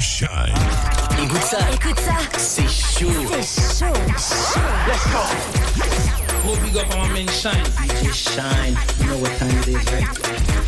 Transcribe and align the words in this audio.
Shine. 0.00 0.28
Écoute 1.22 1.42
ça, 1.42 1.58
Écoute 1.72 1.98
ça, 2.00 2.12
c'est 2.36 2.68
chaud. 2.68 3.08
c'est 3.40 3.84
chaud, 3.84 3.94
chaud. 4.16 5.28
Gros 6.44 6.56
big 6.56 6.76
up 6.76 6.86
on 6.94 7.08
my 7.08 7.24
man 7.24 7.28
Shine. 7.28 7.64
DJ 7.82 8.12
Shine, 8.12 8.76
you 9.00 9.06
know 9.06 9.18
what 9.18 9.32
time 9.38 9.50
it 9.62 9.68
is, 9.68 9.84
right? 9.92 10.06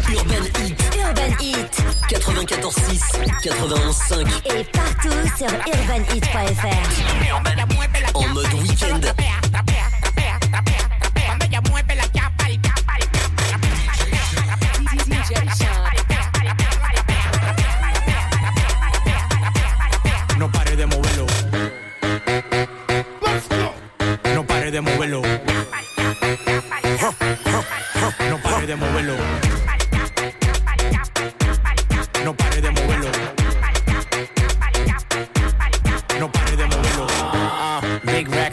Urban 0.09 0.45
Heat, 0.57 0.77
Urban 0.99 1.33
Heat 1.39 1.73
94.6, 2.09 3.01
91.5, 3.43 4.27
et 4.57 4.65
partout 4.65 5.29
sur 5.37 5.49
urbanheat.fr. 5.67 6.79
en 8.15 8.28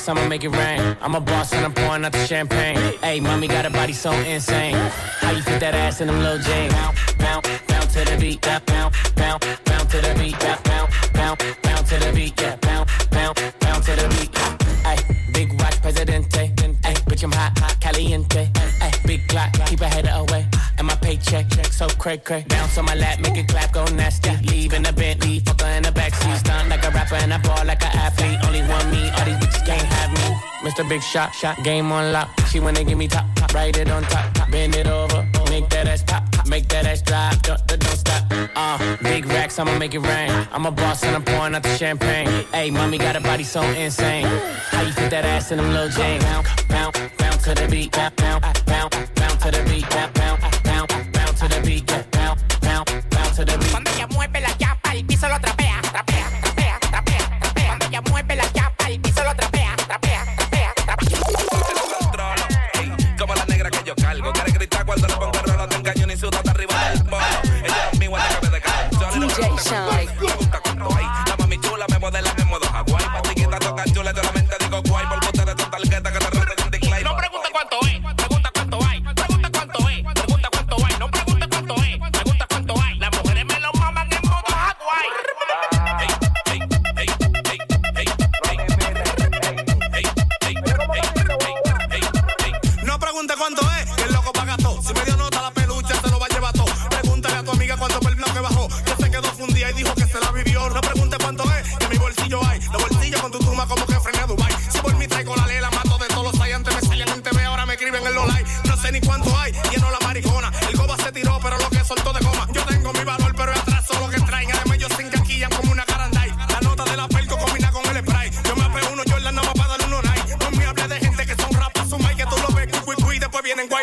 big 0.06 0.14
racks, 0.14 0.20
I'ma 0.20 0.28
make 0.30 0.44
it 0.44 0.50
rain. 0.50 0.98
I'm 1.02 1.16
a 1.16 1.22
boss 1.22 1.54
and 1.54 1.66
I'm 1.66 1.74
pouring 1.74 2.06
out 2.06 2.12
the 2.12 2.26
champagne. 2.26 2.78
Hey, 3.02 3.20
mommy 3.20 3.48
got 3.48 3.66
a 3.66 3.70
body 3.70 3.94
so 3.94 4.12
insane. 4.12 4.76
How 5.22 5.32
you 5.32 5.42
fit 5.42 5.60
that 5.60 5.74
ass 5.74 6.02
in 6.02 6.08
them 6.08 6.20
little 6.20 6.40
jeans? 6.40 6.74
Bounce, 6.74 7.14
bounce, 7.16 7.48
bounce 7.68 7.94
to 7.94 8.06
the 8.06 8.18
beat. 8.20 8.42
Bounce, 8.42 8.66
bounce, 9.16 9.46
bounce 9.66 9.92
to 9.92 10.02
the 10.02 10.14
beat. 10.20 10.40
Bounce, 10.40 11.12
bounce, 11.14 11.44
bounce 11.62 11.90
to 11.90 12.00
the 12.00 12.12
beat. 12.14 12.42
Yeah, 12.42 12.56
bounce, 12.58 13.06
bounce, 13.08 13.42
bounce 13.60 13.86
to 13.86 13.96
the 13.96 14.08
beat. 14.10 14.38
Hey, 14.86 14.98
big 15.34 15.60
watch, 15.60 15.82
Presidente. 15.82 16.52
Hey, 16.86 16.96
bitch, 17.10 17.24
I'm 17.24 17.32
hot, 17.32 17.58
hot, 17.60 17.80
caliente. 17.80 18.50
Hey, 18.82 18.92
big 19.06 19.28
clock, 19.28 19.54
keep 19.68 19.82
a 19.82 19.88
header 19.88 20.14
away. 20.14 20.46
And 20.78 20.88
my 20.88 20.96
paycheck, 20.96 21.50
check 21.50 21.68
so 21.68 21.88
cray 21.88 22.18
cray. 22.18 22.46
Bounce 22.50 22.78
on 22.78 22.86
my 22.86 22.96
lap, 22.96 23.20
make 23.22 23.38
it 23.38 23.48
clap, 23.48 23.72
go 23.72 23.86
nasty. 23.96 24.36
Leave 24.52 24.74
in 24.74 24.84
the 24.84 24.94
Bentley, 24.94 25.40
fucker 25.42 25.78
in 25.78 25.84
the 25.84 25.90
backseat. 25.90 26.38
Stunt 26.38 26.70
like 26.70 26.84
a 26.86 26.92
rapper 26.92 27.16
and 27.16 27.34
I 27.34 27.38
ball 27.40 27.66
like 27.66 27.82
an 27.82 27.96
athlete. 27.96 28.40
Only 28.46 28.62
one 28.62 28.92
me, 28.92 29.10
all 29.12 29.26
these 29.26 29.45
Mr. 30.66 30.88
Big 30.90 31.04
Shot, 31.04 31.32
shot, 31.36 31.64
game 31.64 31.92
on 31.92 32.12
lock. 32.12 32.28
She 32.50 32.60
wanna 32.60 32.84
give 32.84 32.98
me 32.98 33.08
top, 33.08 33.26
top, 33.36 33.54
write 33.54 33.78
it 33.78 33.92
on 33.92 34.02
top, 34.02 34.34
top. 34.34 34.50
Bend 34.50 34.76
it 34.76 34.88
over, 34.88 35.24
make 35.52 35.70
that 35.70 35.88
ass 35.88 36.02
pop, 36.02 36.24
pop. 36.32 36.48
make 36.48 36.68
that 36.70 36.88
ass 36.88 37.04
drop, 37.04 37.40
don't, 37.44 37.68
don't 37.68 37.80
don't 37.80 37.98
stop. 37.98 38.24
Uh, 38.56 38.98
big 39.04 39.28
racks, 39.28 39.60
I'ma 39.60 39.78
make 39.78 39.94
it 39.94 40.00
rain. 40.00 40.32
I'm 40.52 40.66
a 40.66 40.72
boss 40.72 41.04
and 41.04 41.16
I'm 41.16 41.24
pouring 41.24 41.54
out 41.54 41.62
the 41.62 41.78
champagne. 41.78 42.28
Hey, 42.52 42.72
mommy 42.72 42.98
got 42.98 43.16
a 43.16 43.22
body 43.22 43.44
so 43.44 43.62
insane. 43.62 44.26
How 44.72 44.82
you 44.82 44.92
fit 44.94 45.12
that 45.12 45.24
ass 45.24 45.52
in 45.52 45.58
them 45.58 45.70
little 45.72 45.90
jeans? 45.90 46.24
Bounce, 46.24 46.48
bounce, 46.68 47.00
bounce 47.20 47.44
to 47.44 47.54
the 47.54 47.68
beat, 47.70 47.92
bounce, 47.92 48.16
bounce, 48.16 48.96
bounce 49.14 49.44
to 49.44 49.52
the 49.52 49.64
beat, 49.70 49.88
bounce, 49.92 50.12
bounce, 50.64 50.94
bounce 51.14 51.40
to 51.42 51.48
the 51.48 51.62
beat, 51.64 51.86
bounce, 52.12 52.42
bounce, 52.62 52.92
bounce 53.12 53.36
to 53.36 53.46
the 53.46 53.58
beat. 53.60 53.86
Mueve 54.16 54.42
la 54.42 54.65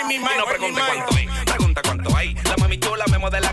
mi 0.05 0.19
mic, 0.19 0.37
No 0.37 0.45
pregunte 0.45 0.81
cuánto 0.87 1.15
hay, 1.17 1.29
pregunta 1.45 1.83
cuánto 1.83 2.17
hay. 2.17 2.35
La 2.35 2.57
mami 2.57 2.79
chula 2.79 3.05
me 3.11 3.19
modela 3.19 3.53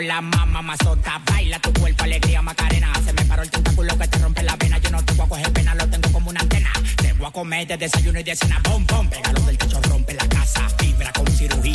la 0.00 0.20
mamá 0.20 0.62
mazota. 0.62 1.20
Baila 1.26 1.58
tu 1.58 1.72
cuerpo, 1.72 2.04
alegría, 2.04 2.42
macarena. 2.42 2.92
Se 3.04 3.12
me 3.12 3.24
paró 3.24 3.42
el 3.42 3.50
tentáculo 3.50 3.98
que 3.98 4.08
te 4.08 4.18
rompe 4.18 4.42
la 4.42 4.56
vena. 4.56 4.78
Yo 4.78 4.90
no 4.90 5.04
te 5.04 5.12
voy 5.14 5.26
a 5.26 5.28
coger 5.28 5.52
pena, 5.52 5.74
lo 5.74 5.88
tengo 5.88 6.10
como 6.12 6.30
una 6.30 6.40
antena. 6.40 6.70
Te 6.96 7.12
voy 7.14 7.26
a 7.26 7.30
comer 7.30 7.66
de 7.66 7.76
desayuno 7.76 8.20
y 8.20 8.22
de 8.22 8.36
cena. 8.36 8.60
Pom, 8.62 8.84
pom, 8.86 9.08
pégalo 9.08 9.40
del 9.40 9.58
techo, 9.58 9.80
rompe 9.82 10.14
la 10.14 10.28
casa. 10.28 10.68
Fibra 10.78 11.12
con 11.12 11.26
cirugía 11.28 11.65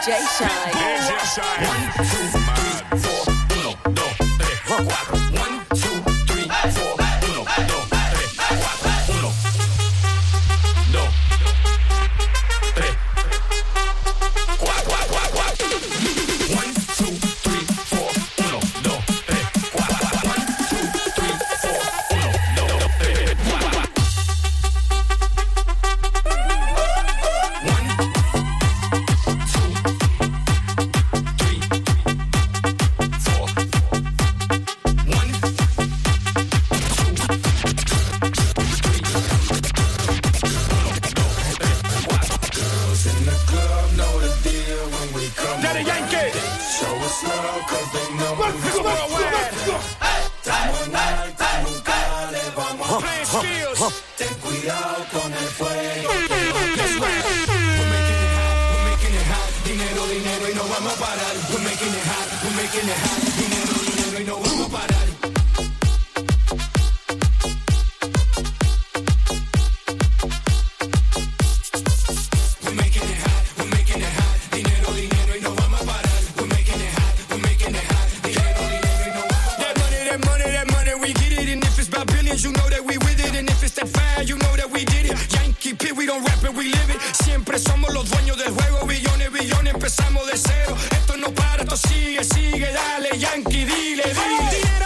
DJ 0.00 0.16
Shynn. 0.38 0.48
DJ 0.72 1.10
Shynn. 1.34 1.66
One, 1.68 2.06
two, 2.08 2.59
Yeah. 62.90 63.29
Siempre 87.24 87.58
somos 87.58 87.92
los 87.92 88.08
dueños 88.08 88.38
del 88.38 88.50
juego, 88.52 88.86
billones, 88.86 89.32
billones, 89.32 89.74
empezamos 89.74 90.26
de 90.26 90.36
cero. 90.36 90.76
Esto 90.90 91.16
no 91.16 91.32
para, 91.32 91.62
esto 91.62 91.76
sigue, 91.76 92.24
sigue, 92.24 92.72
dale, 92.72 93.18
Yankee, 93.18 93.64
dile, 93.64 94.04
dile. 94.04 94.79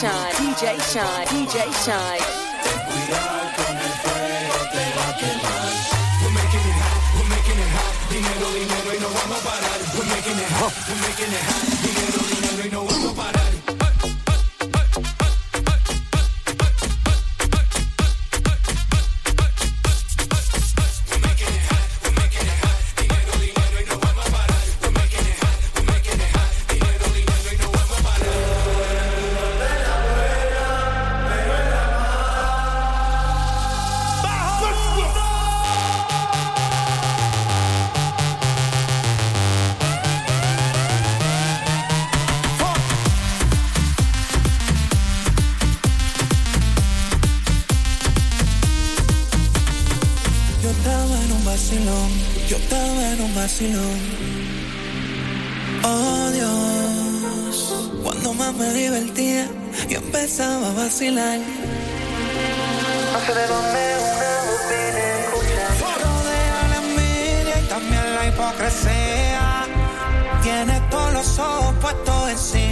Shynn, 0.00 0.10
DJ 0.10 0.74
Shynn, 0.90 1.24
DJ 1.30 1.70
Shynn. 1.84 2.18
We're 6.20 6.34
making 6.34 6.66
it 6.66 6.78
hot, 6.82 6.98
we're 7.14 7.28
making 7.30 7.58
it 7.62 7.70
hot. 7.70 7.94
Dinero, 8.10 8.46
dinero 8.58 8.90
y 8.90 8.98
no 9.00 9.08
vamos 9.08 9.38
a 9.38 9.44
parar. 9.46 9.78
We're 9.94 10.08
making 10.10 10.38
it 10.38 10.50
hot, 10.58 10.72
we're 10.88 11.00
making 11.06 11.32
it 11.32 11.44
hot. 11.46 11.62
Dinero. 11.84 12.23
Oh 55.82 56.30
Dios, 56.32 57.90
cuando 58.02 58.34
más 58.34 58.52
me 58.54 58.70
divertía, 58.74 59.48
yo 59.88 59.98
empezaba 59.98 60.68
a 60.68 60.72
vacilar. 60.72 61.38
No 61.38 63.20
sé 63.20 63.34
de 63.34 63.46
dónde 63.46 63.96
una 64.12 64.32
voz 64.44 64.68
viene 64.68 65.00
a 65.00 65.20
escuchar. 65.20 65.96
Rodea 66.02 66.68
la 66.68 66.76
envidia 66.76 67.56
y 67.58 67.66
también 67.68 68.14
la 68.14 68.26
hipocresía. 68.28 69.66
Tienes 70.42 70.90
todos 70.90 71.12
los 71.14 71.38
ojos 71.38 71.74
puestos 71.80 72.30
encima. 72.30 72.63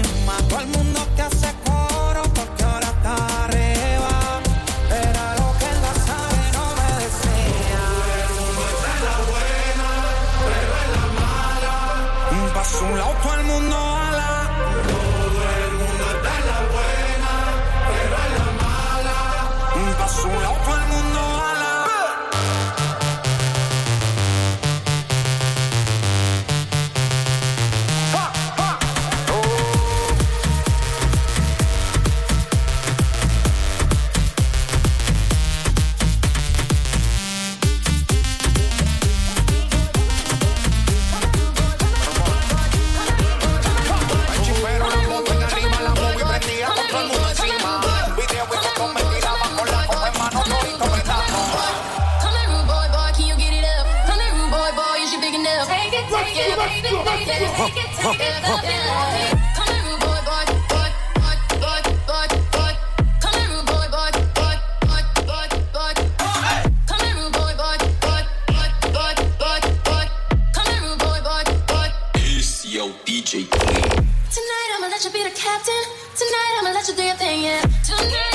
DJ 73.12 73.49
Tonight 73.49 74.71
I'ma 74.76 74.88
let 74.88 75.05
you 75.05 75.11
be 75.11 75.23
the 75.23 75.31
captain. 75.31 75.83
Tonight 76.17 76.59
I'ma 76.61 76.71
let 76.71 76.88
you 76.88 76.95
do 76.95 77.02
your 77.02 77.14
thing, 77.14 77.43
yeah. 77.43 77.61
Tonight. 77.85 78.31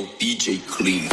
o 0.00 0.08
DJ 0.18 0.58
Clean. 0.60 1.08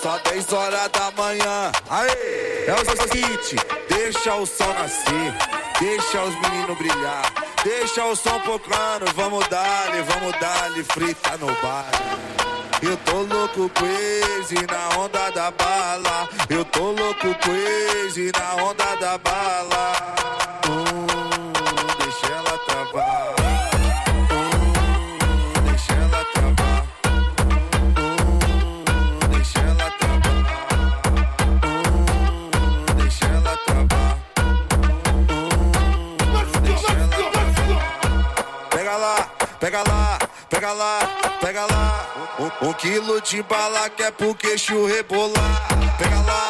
Só 0.00 0.18
10 0.18 0.52
horas 0.54 0.88
da 0.92 1.10
manhã, 1.10 1.72
aê! 1.90 2.64
É 2.66 2.74
o 2.74 2.84
seguinte, 2.84 3.56
deixa 3.88 4.34
o 4.34 4.46
sol 4.46 4.72
nascer. 4.72 5.67
Deixa 5.80 6.22
os 6.24 6.34
meninos 6.40 6.76
brilhar. 6.76 7.32
Deixa 7.62 8.04
o 8.04 8.16
som 8.16 8.40
pocando. 8.40 9.12
Vamos 9.14 9.46
dar-lhe, 9.48 10.02
vamos 10.02 10.32
dar-lhe. 10.40 10.82
Frita 10.82 11.36
no 11.36 11.46
bar. 11.62 11.90
Eu 12.82 12.96
tô 12.98 13.22
louco 13.22 13.68
crazy 13.70 14.66
na 14.70 14.98
onda 14.98 15.30
da 15.30 15.50
bala. 15.50 16.28
Eu 16.48 16.64
tô 16.64 16.92
louco 16.92 17.34
crazy 17.40 18.30
na 18.36 18.62
onda 18.62 18.96
da 18.96 19.18
bala. 19.18 19.97
Pega 40.48 40.72
lá, 40.72 40.98
pega 41.40 41.66
lá. 41.66 42.06
Um, 42.62 42.72
quilo 42.72 43.20
de 43.20 43.42
bala 43.42 43.88
que 43.90 44.02
é 44.02 44.10
pro 44.10 44.34
queixo 44.34 44.86
rebolar. 44.86 45.68
Pega 45.98 46.20
lá, 46.20 46.48